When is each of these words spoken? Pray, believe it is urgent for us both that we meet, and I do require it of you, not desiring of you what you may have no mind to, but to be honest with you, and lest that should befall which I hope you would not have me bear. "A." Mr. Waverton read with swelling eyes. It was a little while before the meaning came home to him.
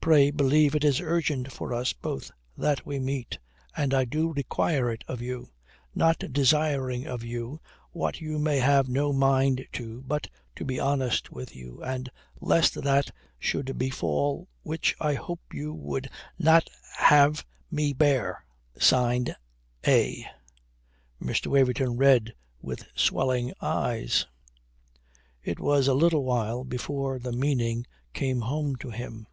Pray, 0.00 0.30
believe 0.30 0.74
it 0.74 0.84
is 0.84 1.02
urgent 1.02 1.52
for 1.52 1.74
us 1.74 1.92
both 1.92 2.30
that 2.56 2.86
we 2.86 2.98
meet, 2.98 3.38
and 3.76 3.92
I 3.92 4.06
do 4.06 4.32
require 4.32 4.88
it 4.90 5.04
of 5.06 5.20
you, 5.20 5.50
not 5.94 6.32
desiring 6.32 7.06
of 7.06 7.22
you 7.22 7.60
what 7.90 8.18
you 8.22 8.38
may 8.38 8.56
have 8.58 8.88
no 8.88 9.12
mind 9.12 9.66
to, 9.72 10.00
but 10.00 10.26
to 10.56 10.64
be 10.64 10.80
honest 10.80 11.30
with 11.30 11.54
you, 11.54 11.82
and 11.84 12.10
lest 12.40 12.82
that 12.82 13.10
should 13.38 13.76
befall 13.76 14.48
which 14.62 14.96
I 14.98 15.12
hope 15.12 15.40
you 15.52 15.74
would 15.74 16.08
not 16.38 16.70
have 16.96 17.44
me 17.70 17.92
bear. 17.92 18.46
"A." 18.90 20.26
Mr. 21.20 21.48
Waverton 21.48 21.98
read 21.98 22.32
with 22.62 22.86
swelling 22.94 23.52
eyes. 23.60 24.24
It 25.42 25.60
was 25.60 25.86
a 25.86 25.92
little 25.92 26.24
while 26.24 26.64
before 26.64 27.18
the 27.18 27.30
meaning 27.32 27.86
came 28.14 28.40
home 28.40 28.74
to 28.76 28.88
him. 28.88 29.26